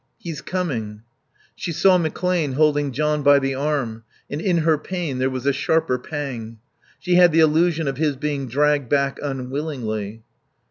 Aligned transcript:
"He's 0.17 0.41
coming." 0.41 1.03
She 1.55 1.71
saw 1.71 1.99
McClane 1.99 2.55
holding 2.55 2.91
John 2.91 3.21
by 3.21 3.37
the 3.37 3.53
arm, 3.53 4.03
and 4.31 4.41
in 4.41 4.57
her 4.65 4.75
pain 4.79 5.19
there 5.19 5.29
was 5.29 5.45
a 5.45 5.53
sharper 5.53 5.99
pang. 5.99 6.57
She 6.99 7.17
had 7.17 7.31
the 7.31 7.41
illusion 7.41 7.87
of 7.87 7.97
his 7.97 8.15
being 8.15 8.47
dragged 8.47 8.89
back 8.89 9.19
unwillingly. 9.21 10.23